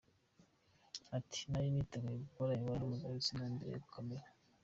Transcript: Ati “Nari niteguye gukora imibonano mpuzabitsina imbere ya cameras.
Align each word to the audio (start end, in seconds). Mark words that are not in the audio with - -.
Ati 1.17 1.39
“Nari 1.49 1.69
niteguye 1.73 2.17
gukora 2.25 2.49
imibonano 2.53 2.85
mpuzabitsina 2.89 3.43
imbere 3.51 3.71
ya 3.75 3.87
cameras. 3.91 4.27